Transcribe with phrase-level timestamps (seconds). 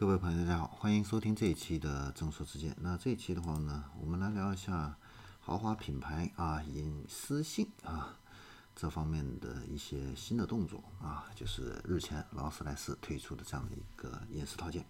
[0.00, 2.74] 各位朋友，大家好，欢迎收听这一期的正说之见。
[2.80, 4.96] 那这一期的话呢，我们来聊一下
[5.40, 8.16] 豪华品牌啊隐私性啊
[8.74, 14.86] 这方面的一些新的动作啊，就是日前劳斯莱斯推出的这样的一个隐私套件。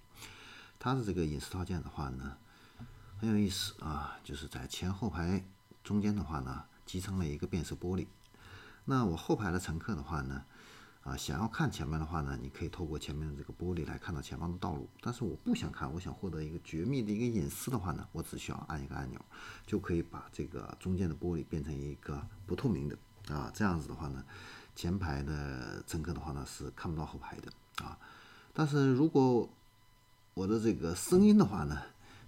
[0.78, 2.37] 它的这个隐私套件的话呢，
[3.19, 5.45] 很有意思啊，就是在前后排
[5.83, 8.06] 中间的话呢，集成了一个变色玻璃。
[8.85, 10.45] 那我后排的乘客的话呢？
[11.11, 14.88] 啊，想要看前面的话呢，你可以透过前面的这个玻璃来看到前方的道路。
[15.01, 19.20] 但是我不想看，我想获得一个绝密的一个隐私的话呢，我只需要按一个按钮，
[19.67, 22.97] 就可以把这个中间的玻璃变成一个不透明的
[23.34, 23.51] 啊。
[23.53, 24.25] 这样子的话呢，
[24.77, 27.51] 前排的乘客的话呢是看不到后排的
[27.84, 27.98] 啊。
[28.53, 29.51] 但是如果
[30.34, 31.77] 我的这个声音的话呢，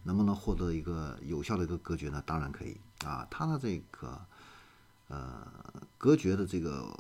[0.03, 2.21] 能不能获得一个有效的一个隔绝呢？
[2.27, 3.25] 当然可以啊。
[3.31, 4.21] 它的这个
[5.07, 5.47] 呃
[5.97, 6.93] 隔绝的这个。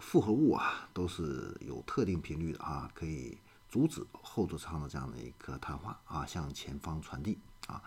[0.00, 7.82] 复合物啊，都是有特定频率的啊，可以阻止后座舱的这样的一个谈话啊向前方传递啊。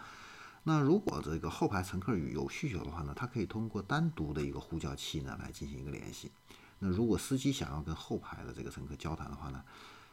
[0.64, 6.32] 那如果这个后排乘客有需求的话呢，他可以通过单独的一个呼叫器呢来进行一个联系。
[6.80, 9.64] 那如果司机想要跟后排的这个乘客交谈的话呢，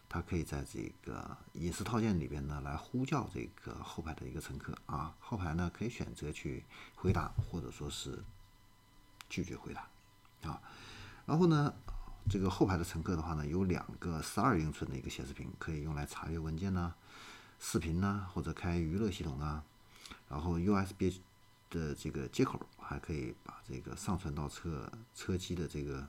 [0.09, 6.65] 他可以在这个隐私套件里边呢来呼叫这个后排的一个乘客啊，后排呢可以选择去
[6.97, 8.25] 回答或者说是
[9.29, 9.89] 拒绝回答
[10.51, 10.61] 啊。
[11.31, 11.73] 然后呢，
[12.29, 16.93] 这个后排的乘客的话呢，有两个十二英寸的一个显示屏，可以用来查阅文件呢、
[17.61, 19.63] 视频呢，或者开娱乐系统啊。
[20.29, 21.21] 然后 USB
[21.71, 26.05] 的这个接口还可以把这个上传到车车机的这个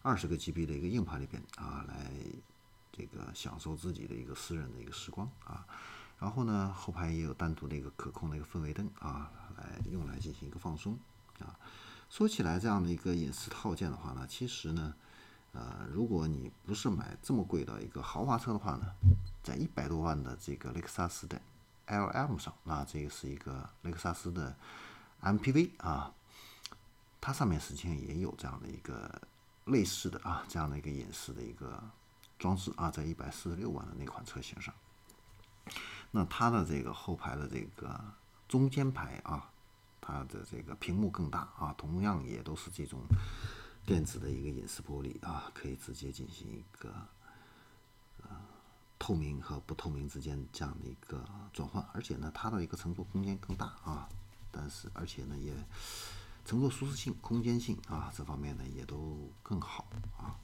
[0.00, 2.10] 二十个 GB 的一个硬盘里边啊，来
[2.90, 5.66] 这个享受自己的一个私人的一个时光啊。
[6.18, 10.98] 然后呢，后排也有单独的一个可控的一个氛围灯啊，来用来进行一个放松
[11.38, 11.54] 啊。
[12.14, 14.94] 说起来，这样的一个隐私套件的话呢，其实呢，
[15.50, 18.94] 呃，如果你不是买这么贵的一个豪华车的话呢，
[19.42, 21.42] 在一百多万的这个雷克萨斯的
[21.88, 24.54] LM 上，那这个是一个雷克萨斯的
[25.22, 26.14] MPV 啊，
[27.20, 29.20] 它上面实际上也有这样的一个
[29.64, 31.82] 类似的啊，这样的一个隐私的一个
[32.38, 34.72] 装置啊，在一百四十六万的那款车型上，
[36.12, 38.00] 那它的这个后排的这个
[38.46, 39.50] 中间排啊。
[40.06, 43.00] 它的这个屏幕更大啊，同样也都是这种
[43.86, 46.92] 电子的一个隐私玻璃啊，可以直接进行一个
[48.22, 48.28] 呃
[48.98, 54.06] 透明和不透明之间这样的一个转换，而且呢，它的一个乘坐空间更大啊，
[54.50, 55.54] 但是而且呢，也
[56.44, 59.86] 乘坐舒适性、空间性啊这方面呢也都更好
[60.18, 60.36] 啊。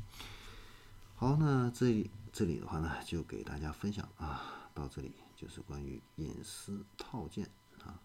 [1.16, 7.46] 好，那这里这里的话呢，就给大家分享啊，到这里就是关于隐私套件
[7.84, 8.00] 啊。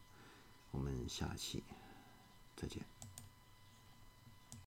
[0.75, 1.63] 我们下期
[2.57, 2.94] 再见。